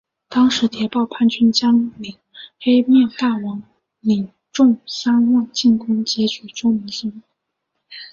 [0.29, 2.17] 当时谍报叛军将领
[2.59, 3.61] 黑面大王
[3.99, 7.21] 领众三万进攻截取周明松。